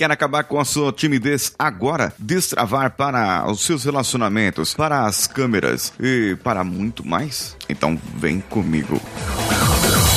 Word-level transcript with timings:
Quer 0.00 0.10
acabar 0.10 0.44
com 0.44 0.58
a 0.58 0.64
sua 0.64 0.90
timidez 0.94 1.52
agora? 1.58 2.14
Destravar 2.18 2.92
para 2.92 3.46
os 3.50 3.60
seus 3.60 3.84
relacionamentos, 3.84 4.72
para 4.72 5.04
as 5.04 5.26
câmeras 5.26 5.92
e 6.00 6.38
para 6.42 6.64
muito 6.64 7.06
mais? 7.06 7.54
Então 7.68 8.00
vem 8.16 8.40
comigo. 8.40 8.98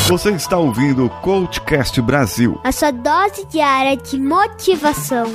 Você 0.07 0.29
está 0.29 0.57
ouvindo 0.57 1.07
o 1.07 1.09
Coachcast 1.09 2.01
Brasil. 2.01 2.61
A 2.63 2.71
sua 2.71 2.91
dose 2.91 3.46
diária 3.47 3.97
de 3.97 4.17
motivação. 4.17 5.25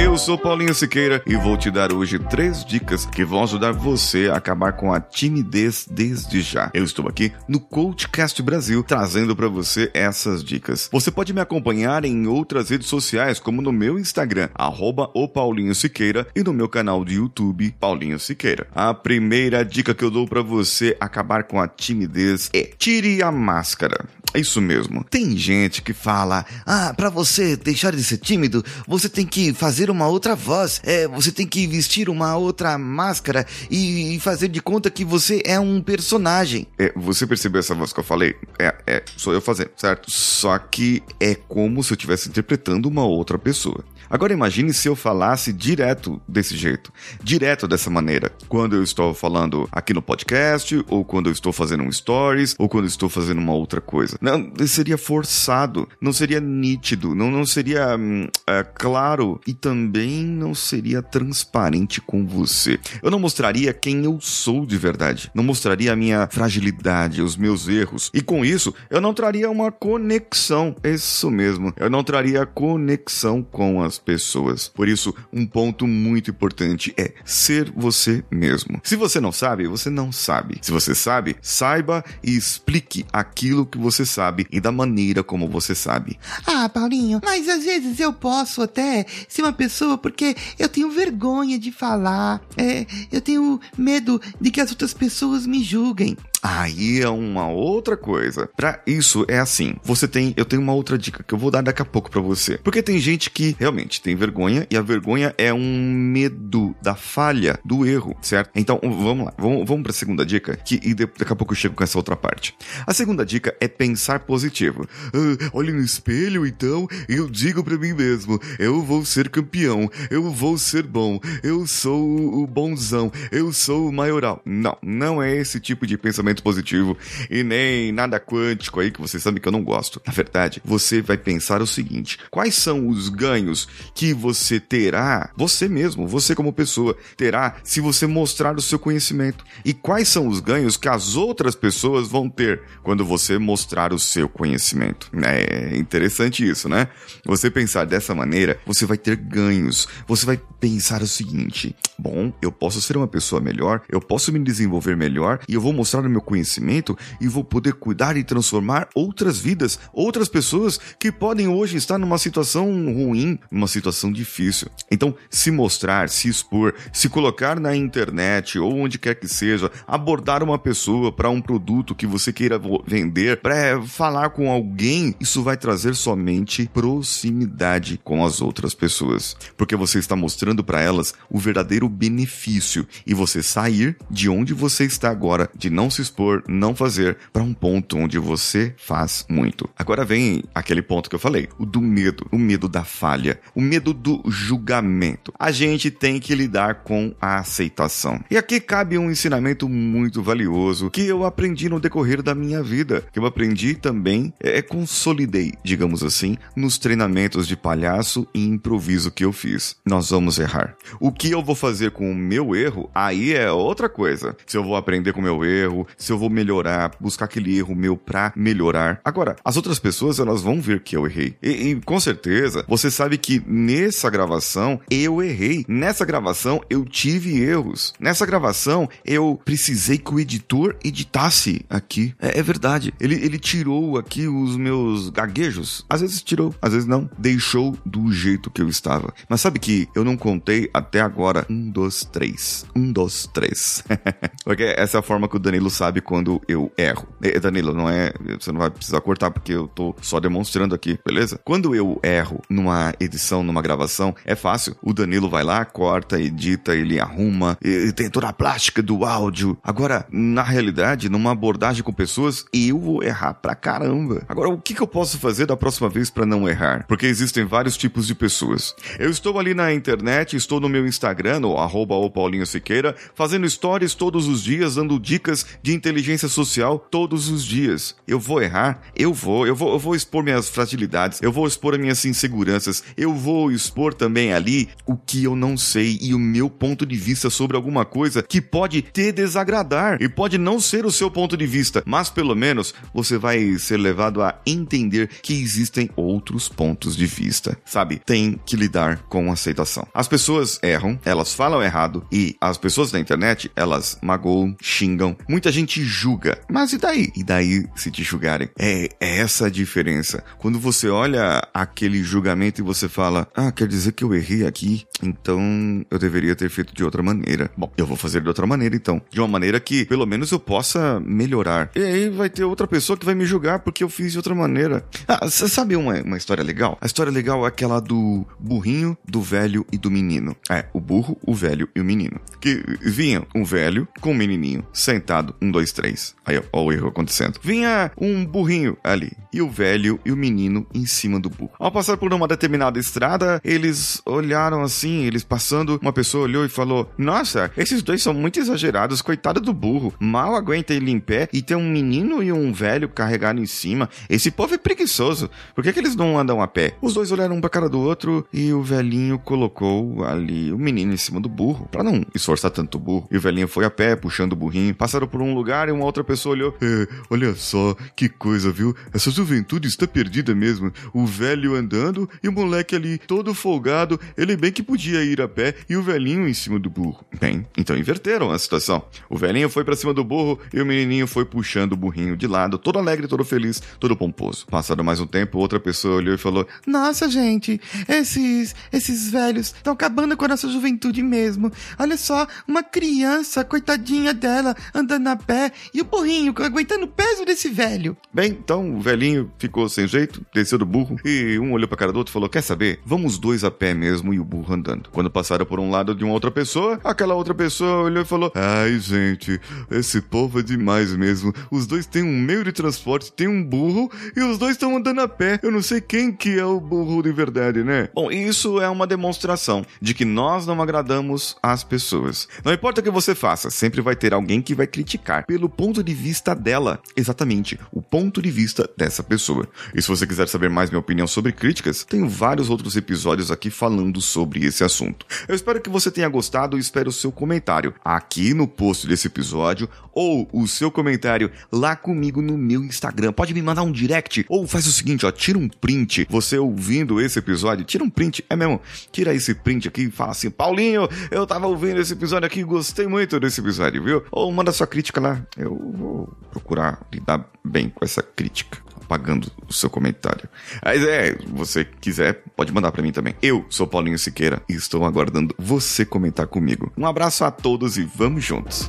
Eu 0.00 0.16
sou 0.16 0.38
Paulinho 0.38 0.74
Siqueira 0.74 1.22
e 1.26 1.36
vou 1.36 1.56
te 1.56 1.70
dar 1.70 1.92
hoje 1.92 2.18
três 2.18 2.64
dicas 2.64 3.04
que 3.04 3.24
vão 3.24 3.42
ajudar 3.42 3.72
você 3.72 4.28
a 4.28 4.36
acabar 4.36 4.72
com 4.72 4.92
a 4.92 4.98
timidez 4.98 5.86
desde 5.90 6.40
já. 6.40 6.70
Eu 6.72 6.84
estou 6.84 7.06
aqui 7.06 7.32
no 7.46 7.60
Coachcast 7.60 8.42
Brasil 8.42 8.82
trazendo 8.82 9.36
para 9.36 9.46
você 9.46 9.90
essas 9.92 10.42
dicas. 10.42 10.88
Você 10.90 11.10
pode 11.10 11.34
me 11.34 11.40
acompanhar 11.40 12.04
em 12.04 12.26
outras 12.26 12.70
redes 12.70 12.86
sociais, 12.86 13.38
como 13.38 13.60
no 13.60 13.72
meu 13.72 13.98
Instagram, 13.98 14.48
arroba 14.54 15.10
o 15.14 15.28
Paulinho 15.28 15.74
Siqueira, 15.74 16.26
e 16.34 16.42
no 16.42 16.54
meu 16.54 16.68
canal 16.68 17.04
de 17.04 17.16
YouTube, 17.16 17.74
Paulinho 17.78 18.18
Siqueira. 18.18 18.66
A 18.74 18.94
primeira 18.94 19.64
dica 19.64 19.94
que 19.94 20.04
eu 20.04 20.10
dou 20.10 20.26
para 20.26 20.40
você 20.40 20.96
acabar 20.98 21.44
com 21.44 21.60
a 21.60 21.68
timidez 21.68 22.48
é 22.54 22.62
tire 22.62 23.22
a 23.22 23.30
máscara. 23.30 24.06
É 24.32 24.40
isso 24.40 24.60
mesmo. 24.60 25.04
Tem 25.04 25.36
gente 25.36 25.82
que 25.82 25.92
fala: 25.92 26.44
ah, 26.64 26.94
para 26.96 27.10
você 27.10 27.56
deixar 27.56 27.94
de 27.94 28.02
ser 28.02 28.18
tímido, 28.18 28.64
você 28.86 29.08
tem 29.08 29.26
que 29.26 29.52
fazer 29.52 29.90
uma 29.90 30.06
outra 30.06 30.34
voz, 30.34 30.80
é, 30.84 31.06
você 31.08 31.32
tem 31.32 31.46
que 31.46 31.66
vestir 31.66 32.08
uma 32.08 32.36
outra 32.36 32.78
máscara 32.78 33.46
e, 33.70 34.14
e 34.14 34.20
fazer 34.20 34.48
de 34.48 34.60
conta 34.60 34.90
que 34.90 35.04
você 35.04 35.42
é 35.44 35.58
um 35.58 35.80
personagem. 35.80 36.66
É, 36.78 36.92
você 36.96 37.26
percebeu 37.26 37.60
essa 37.60 37.74
voz 37.74 37.92
que 37.92 38.00
eu 38.00 38.04
falei? 38.04 38.34
É, 38.58 38.74
é, 38.86 39.02
sou 39.16 39.32
eu 39.32 39.40
fazendo, 39.40 39.70
certo? 39.76 40.10
Só 40.10 40.58
que 40.58 41.02
é 41.18 41.34
como 41.34 41.82
se 41.82 41.92
eu 41.92 41.96
estivesse 41.96 42.28
interpretando 42.28 42.86
uma 42.86 43.04
outra 43.04 43.38
pessoa. 43.38 43.84
Agora 44.08 44.32
imagine 44.32 44.72
se 44.72 44.88
eu 44.88 44.96
falasse 44.96 45.52
direto 45.52 46.20
desse 46.26 46.56
jeito, 46.56 46.92
direto 47.22 47.68
dessa 47.68 47.90
maneira, 47.90 48.32
quando 48.48 48.76
eu 48.76 48.82
estou 48.82 49.14
falando 49.14 49.68
aqui 49.70 49.92
no 49.92 50.02
podcast, 50.02 50.84
ou 50.88 51.04
quando 51.04 51.28
eu 51.28 51.32
estou 51.32 51.52
fazendo 51.52 51.84
um 51.84 51.92
stories, 51.92 52.54
ou 52.58 52.68
quando 52.68 52.84
eu 52.84 52.88
estou 52.88 53.08
fazendo 53.08 53.38
uma 53.38 53.52
outra 53.52 53.80
coisa. 53.80 54.16
Não, 54.20 54.52
seria 54.66 54.98
forçado, 54.98 55.88
não 56.00 56.12
seria 56.12 56.40
nítido, 56.40 57.14
não, 57.14 57.30
não 57.30 57.46
seria 57.46 57.96
hum, 57.96 58.28
é, 58.46 58.62
claro 58.62 59.40
e 59.46 59.54
também 59.54 60.24
não 60.24 60.54
seria 60.54 61.02
transparente 61.02 62.00
com 62.00 62.26
você. 62.26 62.78
Eu 63.02 63.10
não 63.10 63.18
mostraria 63.18 63.72
quem 63.72 64.04
eu 64.04 64.18
sou 64.20 64.66
de 64.66 64.76
verdade, 64.76 65.30
não 65.34 65.44
mostraria 65.44 65.92
a 65.92 65.96
minha 65.96 66.28
fragilidade, 66.30 67.22
os 67.22 67.36
meus 67.36 67.68
erros, 67.68 68.10
e 68.12 68.20
com 68.20 68.44
isso 68.44 68.74
eu 68.88 69.00
não 69.00 69.14
traria 69.14 69.50
uma 69.50 69.70
conexão, 69.70 70.74
isso 70.82 71.30
mesmo, 71.30 71.72
eu 71.76 71.90
não 71.90 72.02
traria 72.02 72.46
conexão 72.46 73.42
com 73.42 73.82
as 73.90 73.98
pessoas. 73.98 74.68
Por 74.68 74.88
isso, 74.88 75.14
um 75.32 75.44
ponto 75.44 75.86
muito 75.86 76.30
importante 76.30 76.94
é 76.96 77.12
ser 77.24 77.70
você 77.76 78.24
mesmo. 78.30 78.80
Se 78.82 78.96
você 78.96 79.20
não 79.20 79.32
sabe, 79.32 79.66
você 79.66 79.90
não 79.90 80.10
sabe. 80.12 80.58
Se 80.62 80.70
você 80.70 80.94
sabe, 80.94 81.36
saiba 81.42 82.04
e 82.22 82.36
explique 82.36 83.04
aquilo 83.12 83.66
que 83.66 83.76
você 83.76 84.06
sabe 84.06 84.46
e 84.50 84.60
da 84.60 84.72
maneira 84.72 85.22
como 85.22 85.48
você 85.48 85.74
sabe. 85.74 86.18
Ah, 86.46 86.68
Paulinho, 86.68 87.20
mas 87.24 87.48
às 87.48 87.64
vezes 87.64 87.98
eu 88.00 88.12
posso 88.12 88.62
até 88.62 89.04
ser 89.28 89.42
uma 89.42 89.52
pessoa 89.52 89.98
porque 89.98 90.36
eu 90.58 90.68
tenho 90.68 90.90
vergonha 90.90 91.58
de 91.58 91.72
falar. 91.72 92.40
É, 92.56 92.86
eu 93.10 93.20
tenho 93.20 93.60
medo 93.76 94.20
de 94.40 94.50
que 94.50 94.60
as 94.60 94.70
outras 94.70 94.94
pessoas 94.94 95.46
me 95.46 95.62
julguem. 95.62 96.16
Aí 96.42 97.00
é 97.00 97.08
uma 97.08 97.48
outra 97.48 97.96
coisa. 97.96 98.48
Para 98.56 98.82
isso 98.86 99.24
é 99.28 99.38
assim. 99.38 99.74
Você 99.84 100.08
tem, 100.08 100.32
eu 100.36 100.44
tenho 100.44 100.62
uma 100.62 100.72
outra 100.72 100.96
dica 100.96 101.22
que 101.22 101.34
eu 101.34 101.38
vou 101.38 101.50
dar 101.50 101.62
daqui 101.62 101.82
a 101.82 101.84
pouco 101.84 102.10
para 102.10 102.20
você. 102.20 102.58
Porque 102.58 102.82
tem 102.82 102.98
gente 102.98 103.30
que 103.30 103.54
realmente 103.58 104.00
tem 104.00 104.16
vergonha 104.16 104.66
e 104.70 104.76
a 104.76 104.82
vergonha 104.82 105.34
é 105.36 105.52
um 105.52 105.92
medo 105.92 106.74
da 106.82 106.94
falha, 106.94 107.58
do 107.64 107.86
erro, 107.86 108.16
certo? 108.22 108.50
Então, 108.54 108.80
vamos 108.82 109.26
lá. 109.26 109.34
Vamos, 109.38 109.66
vamos 109.66 109.82
para 109.82 109.92
a 109.92 109.94
segunda 109.94 110.24
dica 110.24 110.56
que 110.56 110.80
e 110.82 110.94
daqui 110.94 111.32
a 111.32 111.36
pouco 111.36 111.52
eu 111.52 111.56
chego 111.56 111.74
com 111.74 111.84
essa 111.84 111.98
outra 111.98 112.16
parte. 112.16 112.54
A 112.86 112.94
segunda 112.94 113.24
dica 113.24 113.54
é 113.60 113.68
pensar 113.68 114.20
positivo. 114.20 114.86
Ah, 115.12 115.50
olhe 115.52 115.72
no 115.72 115.80
espelho 115.80 116.46
então, 116.46 116.88
e 117.08 117.14
eu 117.14 117.28
digo 117.28 117.62
para 117.62 117.76
mim 117.76 117.92
mesmo, 117.92 118.40
eu 118.58 118.82
vou 118.82 119.04
ser 119.04 119.28
campeão, 119.28 119.90
eu 120.10 120.30
vou 120.30 120.56
ser 120.56 120.84
bom, 120.84 121.20
eu 121.42 121.66
sou 121.66 122.42
o 122.42 122.46
bonzão, 122.46 123.12
eu 123.30 123.52
sou 123.52 123.88
o 123.88 123.92
maioral. 123.92 124.40
Não, 124.44 124.76
não 124.82 125.22
é 125.22 125.34
esse 125.36 125.60
tipo 125.60 125.86
de 125.86 125.98
pensamento 125.98 126.29
pensamento 126.30 126.42
positivo 126.42 126.96
e 127.30 127.42
nem 127.42 127.92
nada 127.92 128.20
quântico 128.20 128.80
aí 128.80 128.90
que 128.90 129.00
você 129.00 129.18
sabe 129.18 129.40
que 129.40 129.48
eu 129.48 129.52
não 129.52 129.62
gosto. 129.62 130.00
Na 130.06 130.12
verdade, 130.12 130.62
você 130.64 131.02
vai 131.02 131.16
pensar 131.16 131.60
o 131.60 131.66
seguinte: 131.66 132.18
quais 132.30 132.54
são 132.54 132.88
os 132.88 133.08
ganhos 133.08 133.68
que 133.94 134.14
você 134.14 134.60
terá, 134.60 135.30
você 135.36 135.68
mesmo, 135.68 136.06
você 136.06 136.34
como 136.34 136.52
pessoa, 136.52 136.96
terá 137.16 137.56
se 137.64 137.80
você 137.80 138.06
mostrar 138.06 138.56
o 138.56 138.62
seu 138.62 138.78
conhecimento? 138.78 139.44
E 139.64 139.74
quais 139.74 140.08
são 140.08 140.28
os 140.28 140.40
ganhos 140.40 140.76
que 140.76 140.88
as 140.88 141.16
outras 141.16 141.54
pessoas 141.54 142.08
vão 142.08 142.28
ter 142.28 142.62
quando 142.82 143.04
você 143.04 143.38
mostrar 143.38 143.92
o 143.92 143.98
seu 143.98 144.28
conhecimento? 144.28 145.10
É 145.22 145.76
interessante 145.76 146.48
isso, 146.48 146.68
né? 146.68 146.88
Você 147.24 147.50
pensar 147.50 147.84
dessa 147.84 148.14
maneira, 148.14 148.58
você 148.66 148.86
vai 148.86 148.96
ter 148.96 149.16
ganhos. 149.16 149.88
Você 150.06 150.24
vai 150.24 150.40
pensar 150.60 151.02
o 151.02 151.06
seguinte: 151.06 151.74
bom, 151.98 152.32
eu 152.40 152.52
posso 152.52 152.80
ser 152.80 152.96
uma 152.96 153.08
pessoa 153.08 153.40
melhor, 153.40 153.82
eu 153.88 154.00
posso 154.00 154.32
me 154.32 154.38
desenvolver 154.38 154.96
melhor 154.96 155.40
e 155.48 155.54
eu 155.54 155.60
vou 155.60 155.72
mostrar 155.72 156.00
o 156.00 156.10
meu 156.10 156.19
meu 156.20 156.22
conhecimento 156.22 156.96
e 157.20 157.26
vou 157.26 157.42
poder 157.42 157.72
cuidar 157.74 158.16
e 158.16 158.22
transformar 158.22 158.88
outras 158.94 159.38
vidas, 159.38 159.78
outras 159.92 160.28
pessoas 160.28 160.78
que 160.98 161.10
podem 161.10 161.48
hoje 161.48 161.76
estar 161.76 161.98
numa 161.98 162.18
situação 162.18 162.66
ruim, 162.92 163.38
numa 163.50 163.66
situação 163.66 164.12
difícil. 164.12 164.68
Então, 164.90 165.14
se 165.30 165.50
mostrar, 165.50 166.08
se 166.08 166.28
expor, 166.28 166.74
se 166.92 167.08
colocar 167.08 167.58
na 167.58 167.74
internet 167.74 168.58
ou 168.58 168.76
onde 168.76 168.98
quer 168.98 169.14
que 169.14 169.26
seja, 169.26 169.70
abordar 169.86 170.42
uma 170.42 170.58
pessoa 170.58 171.10
para 171.10 171.30
um 171.30 171.40
produto 171.40 171.94
que 171.94 172.06
você 172.06 172.32
queira 172.32 172.60
vender, 172.86 173.38
para 173.40 173.82
falar 173.82 174.30
com 174.30 174.50
alguém, 174.50 175.14
isso 175.18 175.42
vai 175.42 175.56
trazer 175.56 175.94
somente 175.94 176.68
proximidade 176.72 177.98
com 178.04 178.24
as 178.24 178.40
outras 178.40 178.74
pessoas, 178.74 179.36
porque 179.56 179.74
você 179.74 179.98
está 179.98 180.14
mostrando 180.14 180.62
para 180.62 180.80
elas 180.80 181.14
o 181.30 181.38
verdadeiro 181.38 181.88
benefício 181.88 182.86
e 183.06 183.14
você 183.14 183.42
sair 183.42 183.96
de 184.10 184.28
onde 184.28 184.52
você 184.52 184.84
está 184.84 185.10
agora, 185.10 185.48
de 185.56 185.70
não 185.70 185.88
se 185.88 186.02
expor, 186.10 186.42
não 186.48 186.74
fazer, 186.74 187.16
para 187.32 187.42
um 187.42 187.54
ponto 187.54 187.96
onde 187.96 188.18
você 188.18 188.74
faz 188.76 189.24
muito. 189.28 189.70
Agora 189.78 190.04
vem 190.04 190.42
aquele 190.54 190.82
ponto 190.82 191.08
que 191.08 191.14
eu 191.14 191.20
falei, 191.20 191.48
o 191.58 191.64
do 191.64 191.80
medo, 191.80 192.26
o 192.32 192.38
medo 192.38 192.68
da 192.68 192.84
falha, 192.84 193.40
o 193.54 193.60
medo 193.60 193.94
do 193.94 194.22
julgamento. 194.26 195.32
A 195.38 195.52
gente 195.52 195.90
tem 195.90 196.18
que 196.18 196.34
lidar 196.34 196.82
com 196.82 197.14
a 197.20 197.38
aceitação. 197.38 198.22
E 198.30 198.36
aqui 198.36 198.60
cabe 198.60 198.98
um 198.98 199.10
ensinamento 199.10 199.68
muito 199.68 200.22
valioso 200.22 200.90
que 200.90 201.06
eu 201.06 201.24
aprendi 201.24 201.68
no 201.68 201.80
decorrer 201.80 202.22
da 202.22 202.34
minha 202.34 202.62
vida, 202.62 203.04
que 203.12 203.18
eu 203.18 203.26
aprendi 203.26 203.74
também, 203.74 204.32
é, 204.40 204.60
consolidei, 204.60 205.52
digamos 205.64 206.02
assim, 206.02 206.36
nos 206.56 206.78
treinamentos 206.78 207.46
de 207.46 207.56
palhaço 207.56 208.26
e 208.34 208.44
improviso 208.44 209.10
que 209.10 209.24
eu 209.24 209.32
fiz. 209.32 209.76
Nós 209.86 210.10
vamos 210.10 210.38
errar. 210.38 210.76
O 210.98 211.12
que 211.12 211.30
eu 211.30 211.42
vou 211.42 211.54
fazer 211.54 211.92
com 211.92 212.10
o 212.10 212.14
meu 212.14 212.54
erro, 212.56 212.90
aí 212.94 213.32
é 213.32 213.50
outra 213.50 213.88
coisa. 213.88 214.36
Se 214.46 214.56
eu 214.56 214.64
vou 214.64 214.76
aprender 214.76 215.12
com 215.12 215.20
o 215.20 215.22
meu 215.22 215.44
erro, 215.44 215.86
se 216.00 216.10
eu 216.10 216.18
vou 216.18 216.30
melhorar, 216.30 216.92
buscar 216.98 217.26
aquele 217.26 217.56
erro 217.56 217.74
meu 217.74 217.96
pra 217.96 218.32
melhorar. 218.34 219.00
Agora, 219.04 219.36
as 219.44 219.56
outras 219.56 219.78
pessoas, 219.78 220.18
elas 220.18 220.42
vão 220.42 220.60
ver 220.60 220.80
que 220.80 220.96
eu 220.96 221.06
errei. 221.06 221.36
E, 221.42 221.50
e, 221.50 221.80
com 221.82 222.00
certeza, 222.00 222.64
você 222.66 222.90
sabe 222.90 223.18
que 223.18 223.42
nessa 223.46 224.08
gravação 224.08 224.80
eu 224.90 225.22
errei. 225.22 225.64
Nessa 225.68 226.04
gravação 226.04 226.60
eu 226.70 226.84
tive 226.84 227.42
erros. 227.42 227.92
Nessa 228.00 228.24
gravação 228.24 228.88
eu 229.04 229.40
precisei 229.44 229.98
que 229.98 230.12
o 230.12 230.18
editor 230.18 230.74
editasse 230.82 231.64
aqui. 231.68 232.14
É, 232.18 232.38
é 232.38 232.42
verdade. 232.42 232.94
Ele, 232.98 233.14
ele 233.14 233.38
tirou 233.38 233.98
aqui 233.98 234.26
os 234.26 234.56
meus 234.56 235.10
gaguejos. 235.10 235.84
Às 235.88 236.00
vezes 236.00 236.22
tirou, 236.22 236.54
às 236.62 236.72
vezes 236.72 236.88
não. 236.88 237.10
Deixou 237.18 237.76
do 237.84 238.10
jeito 238.10 238.50
que 238.50 238.62
eu 238.62 238.68
estava. 238.68 239.12
Mas 239.28 239.42
sabe 239.42 239.58
que 239.58 239.86
eu 239.94 240.04
não 240.04 240.16
contei 240.16 240.70
até 240.72 241.00
agora 241.00 241.44
um, 241.50 241.70
dois, 241.70 242.04
três. 242.04 242.64
Um, 242.74 242.90
dois, 242.90 243.28
três. 243.34 243.84
Porque 244.44 244.62
essa 244.62 244.98
é 244.98 245.00
a 245.00 245.02
forma 245.02 245.28
que 245.28 245.36
o 245.36 245.38
Danilo 245.38 245.68
sabe 245.68 245.89
sabe 245.90 246.00
quando 246.00 246.40
eu 246.46 246.70
erro. 246.78 247.08
É, 247.20 247.40
Danilo, 247.40 247.74
não 247.74 247.90
é. 247.90 248.12
Você 248.38 248.52
não 248.52 248.60
vai 248.60 248.70
precisar 248.70 249.00
cortar 249.00 249.28
porque 249.32 249.52
eu 249.52 249.66
tô 249.66 249.92
só 250.00 250.20
demonstrando 250.20 250.72
aqui, 250.72 250.96
beleza? 251.04 251.40
Quando 251.44 251.74
eu 251.74 251.98
erro 252.04 252.40
numa 252.48 252.94
edição, 253.00 253.42
numa 253.42 253.60
gravação, 253.60 254.14
é 254.24 254.36
fácil. 254.36 254.76
O 254.80 254.94
Danilo 254.94 255.28
vai 255.28 255.42
lá, 255.42 255.64
corta, 255.64 256.20
edita, 256.20 256.76
ele 256.76 257.00
arruma, 257.00 257.58
e 257.60 257.92
tem 257.92 258.08
toda 258.08 258.28
a 258.28 258.32
plástica 258.32 258.80
do 258.80 259.04
áudio. 259.04 259.58
Agora, 259.64 260.06
na 260.12 260.44
realidade, 260.44 261.08
numa 261.08 261.32
abordagem 261.32 261.82
com 261.82 261.92
pessoas, 261.92 262.44
eu 262.52 262.78
vou 262.78 263.02
errar 263.02 263.34
pra 263.34 263.56
caramba. 263.56 264.22
Agora, 264.28 264.48
o 264.48 264.60
que, 264.60 264.74
que 264.74 264.80
eu 264.80 264.86
posso 264.86 265.18
fazer 265.18 265.46
da 265.46 265.56
próxima 265.56 265.88
vez 265.88 266.08
para 266.08 266.24
não 266.24 266.48
errar? 266.48 266.86
Porque 266.86 267.06
existem 267.06 267.44
vários 267.44 267.76
tipos 267.76 268.06
de 268.06 268.14
pessoas. 268.14 268.76
Eu 268.96 269.10
estou 269.10 269.36
ali 269.40 269.54
na 269.54 269.74
internet, 269.74 270.36
estou 270.36 270.60
no 270.60 270.68
meu 270.68 270.86
Instagram, 270.86 271.40
no 271.40 271.56
arroba 271.56 271.94
Paulinho 272.10 272.46
Siqueira, 272.46 272.94
fazendo 273.14 273.48
stories 273.48 273.94
todos 273.94 274.28
os 274.28 274.44
dias, 274.44 274.76
dando 274.76 275.00
dicas 275.00 275.44
de 275.62 275.79
inteligência 275.80 276.28
social 276.28 276.78
todos 276.78 277.30
os 277.30 277.42
dias. 277.42 277.96
Eu 278.06 278.20
vou 278.20 278.42
errar? 278.42 278.82
Eu 278.94 279.14
vou. 279.14 279.46
Eu 279.46 279.56
vou, 279.56 279.72
eu 279.72 279.78
vou 279.78 279.94
expor 279.94 280.22
minhas 280.22 280.48
fragilidades, 280.48 281.22
eu 281.22 281.32
vou 281.32 281.46
expor 281.46 281.74
as 281.74 281.80
minhas 281.80 282.04
inseguranças, 282.04 282.84
eu 282.96 283.14
vou 283.14 283.50
expor 283.50 283.94
também 283.94 284.34
ali 284.34 284.68
o 284.86 284.96
que 284.96 285.24
eu 285.24 285.34
não 285.34 285.56
sei 285.56 285.98
e 286.02 286.14
o 286.14 286.18
meu 286.18 286.50
ponto 286.50 286.84
de 286.84 286.96
vista 286.96 287.30
sobre 287.30 287.56
alguma 287.56 287.84
coisa 287.86 288.22
que 288.22 288.40
pode 288.40 288.82
te 288.82 289.10
desagradar 289.10 289.96
e 290.02 290.08
pode 290.08 290.36
não 290.36 290.60
ser 290.60 290.84
o 290.84 290.90
seu 290.90 291.10
ponto 291.10 291.36
de 291.36 291.46
vista, 291.46 291.82
mas 291.86 292.10
pelo 292.10 292.34
menos 292.34 292.74
você 292.92 293.16
vai 293.16 293.58
ser 293.58 293.78
levado 293.78 294.22
a 294.22 294.38
entender 294.46 295.08
que 295.22 295.32
existem 295.32 295.88
outros 295.96 296.48
pontos 296.48 296.94
de 296.94 297.06
vista. 297.06 297.56
Sabe? 297.64 298.00
Tem 298.04 298.38
que 298.44 298.56
lidar 298.56 299.02
com 299.08 299.32
aceitação. 299.32 299.86
As 299.94 300.08
pessoas 300.08 300.58
erram, 300.62 300.98
elas 301.04 301.32
falam 301.32 301.62
errado 301.62 302.04
e 302.12 302.36
as 302.40 302.58
pessoas 302.58 302.90
da 302.90 302.98
internet, 302.98 303.50
elas 303.56 303.98
magoam, 304.02 304.56
xingam. 304.60 305.16
Muita 305.28 305.52
gente 305.52 305.69
julga. 305.84 306.38
Mas 306.50 306.72
e 306.72 306.78
daí? 306.78 307.12
E 307.14 307.22
daí 307.22 307.64
se 307.76 307.90
te 307.90 308.02
julgarem? 308.02 308.48
É, 308.58 308.88
é 309.00 309.18
essa 309.18 309.46
a 309.46 309.50
diferença. 309.50 310.24
Quando 310.38 310.58
você 310.58 310.88
olha 310.88 311.46
aquele 311.54 312.02
julgamento 312.02 312.60
e 312.60 312.64
você 312.64 312.88
fala: 312.88 313.28
"Ah, 313.34 313.52
quer 313.52 313.68
dizer 313.68 313.92
que 313.92 314.04
eu 314.04 314.14
errei 314.14 314.46
aqui, 314.46 314.84
então 315.02 315.84
eu 315.90 315.98
deveria 315.98 316.34
ter 316.34 316.50
feito 316.50 316.74
de 316.74 316.82
outra 316.82 317.02
maneira". 317.02 317.50
Bom, 317.56 317.70
eu 317.76 317.86
vou 317.86 317.96
fazer 317.96 318.20
de 318.20 318.28
outra 318.28 318.46
maneira 318.46 318.74
então, 318.74 319.00
de 319.10 319.20
uma 319.20 319.28
maneira 319.28 319.60
que 319.60 319.84
pelo 319.84 320.06
menos 320.06 320.32
eu 320.32 320.40
possa 320.40 321.00
melhorar. 321.00 321.70
E 321.76 321.82
aí 321.82 322.08
vai 322.08 322.28
ter 322.28 322.44
outra 322.44 322.66
pessoa 322.66 322.96
que 322.96 323.04
vai 323.06 323.14
me 323.14 323.24
julgar 323.24 323.60
porque 323.60 323.84
eu 323.84 323.88
fiz 323.88 324.12
de 324.12 324.18
outra 324.18 324.34
maneira. 324.34 324.84
Ah, 325.06 325.28
você 325.28 325.48
sabe 325.48 325.76
uma, 325.76 326.00
uma 326.02 326.16
história 326.16 326.42
legal? 326.42 326.78
A 326.80 326.86
história 326.86 327.12
legal 327.12 327.44
é 327.44 327.48
aquela 327.48 327.80
do 327.80 328.26
burrinho, 328.38 328.96
do 329.06 329.20
velho 329.20 329.66
e 329.72 329.78
do 329.78 329.90
menino. 329.90 330.36
É, 330.48 330.66
o 330.72 330.80
burro, 330.80 331.18
o 331.26 331.34
velho 331.34 331.68
e 331.74 331.80
o 331.80 331.84
menino. 331.84 332.20
Que 332.40 332.62
vinha 332.80 333.26
um 333.34 333.44
velho 333.44 333.86
com 334.00 334.12
um 334.12 334.14
menininho 334.14 334.64
sentado, 334.72 335.34
um, 335.42 335.49
dois, 335.50 335.72
três. 335.72 336.14
Aí, 336.24 336.38
ó, 336.38 336.42
ó 336.52 336.64
o 336.64 336.72
erro 336.72 336.88
acontecendo. 336.88 337.38
Vinha 337.42 337.90
um 337.98 338.24
burrinho 338.24 338.76
ali 338.82 339.12
e 339.32 339.40
o 339.40 339.48
velho 339.48 340.00
e 340.04 340.12
o 340.12 340.16
menino 340.16 340.66
em 340.74 340.86
cima 340.86 341.18
do 341.20 341.30
burro. 341.30 341.52
Ao 341.58 341.70
passar 341.70 341.96
por 341.96 342.12
uma 342.12 342.28
determinada 342.28 342.78
estrada, 342.78 343.40
eles 343.44 344.02
olharam 344.04 344.62
assim, 344.62 345.04
eles 345.04 345.24
passando, 345.24 345.78
uma 345.80 345.92
pessoa 345.92 346.24
olhou 346.24 346.44
e 346.44 346.48
falou: 346.48 346.90
Nossa, 346.98 347.50
esses 347.56 347.82
dois 347.82 348.02
são 348.02 348.12
muito 348.12 348.38
exagerados, 348.38 349.02
coitado 349.02 349.40
do 349.40 349.52
burro. 349.52 349.94
Mal 349.98 350.34
aguenta 350.34 350.74
ele 350.74 350.90
em 350.90 351.00
pé 351.00 351.28
e 351.32 351.42
tem 351.42 351.56
um 351.56 351.70
menino 351.70 352.22
e 352.22 352.32
um 352.32 352.52
velho 352.52 352.88
carregado 352.88 353.40
em 353.40 353.46
cima. 353.46 353.88
Esse 354.08 354.30
povo 354.30 354.54
é 354.54 354.58
preguiçoso. 354.58 355.30
Por 355.54 355.62
que, 355.64 355.72
que 355.72 355.78
eles 355.78 355.96
não 355.96 356.18
andam 356.18 356.40
a 356.42 356.48
pé? 356.48 356.74
Os 356.80 356.94
dois 356.94 357.12
olharam 357.12 357.36
um 357.36 357.40
pra 357.40 357.50
cara 357.50 357.68
do 357.68 357.80
outro 357.80 358.26
e 358.32 358.52
o 358.52 358.62
velhinho 358.62 359.18
colocou 359.18 360.04
ali 360.04 360.52
o 360.52 360.58
menino 360.58 360.92
em 360.92 360.96
cima 360.96 361.20
do 361.20 361.28
burro, 361.28 361.68
para 361.70 361.82
não 361.82 362.04
esforçar 362.14 362.50
tanto 362.50 362.76
o 362.76 362.80
burro. 362.80 363.08
E 363.10 363.16
o 363.16 363.20
velhinho 363.20 363.48
foi 363.48 363.64
a 363.64 363.70
pé, 363.70 363.96
puxando 363.96 364.32
o 364.32 364.36
burrinho. 364.36 364.74
Passaram 364.74 365.06
por 365.06 365.20
um 365.20 365.34
lugar 365.40 365.68
e 365.68 365.72
uma 365.72 365.84
outra 365.84 366.04
pessoa 366.04 366.34
olhou: 366.34 366.56
é, 366.60 366.86
Olha 367.08 367.34
só, 367.34 367.74
que 367.96 368.08
coisa, 368.08 368.52
viu? 368.52 368.76
Essa 368.92 369.10
juventude 369.10 369.66
está 369.66 369.86
perdida 369.86 370.34
mesmo. 370.34 370.72
O 370.92 371.06
velho 371.06 371.54
andando 371.54 372.08
e 372.22 372.28
o 372.28 372.32
moleque 372.32 372.76
ali 372.76 372.98
todo 372.98 373.34
folgado. 373.34 373.98
Ele 374.16 374.36
bem 374.36 374.52
que 374.52 374.62
podia 374.62 375.02
ir 375.02 375.20
a 375.20 375.28
pé 375.28 375.54
e 375.68 375.76
o 375.76 375.82
velhinho 375.82 376.28
em 376.28 376.34
cima 376.34 376.58
do 376.58 376.68
burro. 376.68 377.04
Bem, 377.18 377.46
então 377.56 377.76
inverteram 377.76 378.30
a 378.30 378.38
situação. 378.38 378.84
O 379.08 379.16
velhinho 379.16 379.48
foi 379.48 379.64
para 379.64 379.76
cima 379.76 379.94
do 379.94 380.04
burro 380.04 380.38
e 380.52 380.60
o 380.60 380.66
menininho 380.66 381.06
foi 381.06 381.24
puxando 381.24 381.72
o 381.72 381.76
burrinho 381.76 382.16
de 382.16 382.26
lado, 382.26 382.58
todo 382.58 382.78
alegre, 382.78 383.08
todo 383.08 383.24
feliz, 383.24 383.62
todo 383.78 383.96
pomposo. 383.96 384.46
Passado 384.46 384.84
mais 384.84 385.00
um 385.00 385.06
tempo, 385.06 385.38
outra 385.38 385.58
pessoa 385.58 385.96
olhou 385.96 386.14
e 386.14 386.18
falou: 386.18 386.46
Nossa, 386.66 387.08
gente, 387.08 387.60
esses, 387.88 388.54
esses 388.72 389.10
velhos 389.10 389.54
estão 389.56 389.72
acabando 389.72 390.16
com 390.16 390.24
a 390.24 390.28
nossa 390.28 390.48
juventude 390.48 391.02
mesmo. 391.02 391.50
Olha 391.78 391.96
só, 391.96 392.26
uma 392.46 392.62
criança, 392.62 393.44
coitadinha 393.44 394.12
dela, 394.12 394.54
andando 394.74 395.08
a 395.08 395.16
pé 395.16 395.29
e 395.72 395.80
o 395.80 395.84
burrinho 395.84 396.34
aguentando 396.36 396.84
o 396.84 396.88
peso 396.88 397.24
desse 397.24 397.48
velho. 397.48 397.96
Bem, 398.12 398.30
então 398.30 398.76
o 398.76 398.80
velhinho 398.80 399.30
ficou 399.38 399.68
sem 399.68 399.86
jeito, 399.86 400.24
desceu 400.34 400.58
do 400.58 400.66
burro 400.66 400.96
e 401.04 401.38
um 401.38 401.52
olhou 401.52 401.68
pra 401.68 401.76
cara 401.76 401.92
do 401.92 401.98
outro 401.98 402.10
e 402.10 402.14
falou: 402.14 402.28
Quer 402.28 402.42
saber? 402.42 402.80
Vamos 402.84 403.18
dois 403.18 403.44
a 403.44 403.50
pé 403.50 403.74
mesmo 403.74 404.12
e 404.12 404.20
o 404.20 404.24
burro 404.24 404.54
andando. 404.54 404.90
Quando 404.90 405.10
passaram 405.10 405.46
por 405.46 405.60
um 405.60 405.70
lado 405.70 405.94
de 405.94 406.04
uma 406.04 406.12
outra 406.12 406.30
pessoa, 406.30 406.80
aquela 406.82 407.14
outra 407.14 407.34
pessoa 407.34 407.84
olhou 407.84 408.02
e 408.02 408.06
falou: 408.06 408.32
Ai, 408.34 408.78
gente, 408.78 409.40
esse 409.70 410.00
povo 410.00 410.40
é 410.40 410.42
demais 410.42 410.94
mesmo. 410.96 411.32
Os 411.50 411.66
dois 411.66 411.86
têm 411.86 412.02
um 412.02 412.18
meio 412.18 412.44
de 412.44 412.52
transporte, 412.52 413.12
tem 413.12 413.28
um 413.28 413.42
burro 413.42 413.90
e 414.16 414.20
os 414.20 414.38
dois 414.38 414.52
estão 414.52 414.76
andando 414.76 415.00
a 415.00 415.08
pé. 415.08 415.38
Eu 415.42 415.50
não 415.50 415.62
sei 415.62 415.80
quem 415.80 416.12
que 416.12 416.38
é 416.38 416.44
o 416.44 416.60
burro 416.60 417.02
de 417.02 417.12
verdade, 417.12 417.62
né? 417.62 417.88
Bom, 417.94 418.10
isso 418.10 418.60
é 418.60 418.68
uma 418.68 418.86
demonstração 418.86 419.64
de 419.80 419.94
que 419.94 420.04
nós 420.04 420.46
não 420.46 420.60
agradamos 420.60 421.36
as 421.42 421.62
pessoas. 421.62 422.28
Não 422.44 422.52
importa 422.52 422.80
o 422.80 422.84
que 422.84 422.90
você 422.90 423.14
faça, 423.14 423.50
sempre 423.50 423.80
vai 423.80 423.94
ter 423.94 424.12
alguém 424.12 424.42
que 424.42 424.54
vai 424.54 424.66
criticar 424.66 425.19
pelo 425.26 425.48
ponto 425.48 425.82
de 425.82 425.94
vista 425.94 426.34
dela. 426.34 426.80
Exatamente, 426.96 427.58
o 427.72 427.82
ponto 427.82 428.20
de 428.20 428.30
vista 428.30 428.68
dessa 428.76 429.02
pessoa. 429.02 429.48
E 429.74 429.82
se 429.82 429.88
você 429.88 430.06
quiser 430.06 430.28
saber 430.28 430.50
mais 430.50 430.70
minha 430.70 430.80
opinião 430.80 431.06
sobre 431.06 431.32
críticas, 431.32 431.84
tenho 431.84 432.08
vários 432.08 432.50
outros 432.50 432.76
episódios 432.76 433.30
aqui 433.30 433.50
falando 433.50 434.00
sobre 434.00 434.44
esse 434.44 434.64
assunto. 434.64 435.06
Eu 435.28 435.34
espero 435.34 435.60
que 435.60 435.70
você 435.70 435.90
tenha 435.90 436.08
gostado 436.08 436.56
e 436.56 436.60
espero 436.60 436.90
o 436.90 436.92
seu 436.92 437.12
comentário 437.12 437.74
aqui 437.84 438.34
no 438.34 438.46
post 438.46 438.86
desse 438.86 439.06
episódio 439.06 439.68
ou 439.92 440.28
o 440.32 440.46
seu 440.46 440.70
comentário 440.70 441.30
lá 441.50 441.74
comigo 441.76 442.22
no 442.22 442.36
meu 442.38 442.64
Instagram. 442.64 443.12
Pode 443.12 443.34
me 443.34 443.42
mandar 443.42 443.62
um 443.62 443.72
direct 443.72 444.24
ou 444.28 444.46
faz 444.46 444.66
o 444.66 444.72
seguinte, 444.72 445.04
ó, 445.06 445.10
tira 445.10 445.38
um 445.38 445.48
print. 445.48 446.06
Você 446.10 446.38
ouvindo 446.38 447.00
esse 447.00 447.18
episódio, 447.18 447.64
tira 447.64 447.84
um 447.84 447.90
print, 447.90 448.24
é 448.28 448.36
mesmo. 448.36 448.60
Tira 448.92 449.14
esse 449.14 449.34
print 449.34 449.68
aqui 449.68 449.82
e 449.82 449.90
fala 449.90 450.12
assim: 450.12 450.30
"Paulinho, 450.30 450.88
eu 451.10 451.26
tava 451.26 451.46
ouvindo 451.46 451.80
esse 451.80 451.92
episódio 451.92 452.26
aqui, 452.26 452.42
gostei 452.42 452.86
muito 452.86 453.18
desse 453.18 453.40
episódio, 453.40 453.82
viu?" 453.82 454.02
Ou 454.10 454.30
manda 454.32 454.52
sua 454.52 454.66
crítica 454.66 455.00
lá. 455.00 455.09
Eu 455.36 455.56
vou 455.74 456.12
procurar 456.30 456.86
lidar 456.92 457.28
bem 457.44 457.68
com 457.68 457.84
essa 457.84 458.02
crítica 458.02 458.58
apagando 458.90 459.30
o 459.48 459.52
seu 459.52 459.70
comentário. 459.70 460.28
Mas 460.64 460.82
é, 460.82 461.16
você 461.28 461.64
quiser, 461.64 462.24
pode 462.36 462.52
mandar 462.52 462.72
para 462.72 462.82
mim 462.82 462.90
também. 462.90 463.14
Eu 463.22 463.46
sou 463.48 463.66
Paulinho 463.66 463.96
Siqueira 463.96 464.42
e 464.48 464.54
estou 464.54 464.84
aguardando 464.84 465.32
você 465.38 465.84
comentar 465.84 466.26
comigo. 466.26 466.72
Um 466.76 466.86
abraço 466.86 467.24
a 467.24 467.30
todos 467.30 467.78
e 467.78 467.84
vamos 467.84 468.24
juntos. 468.24 468.68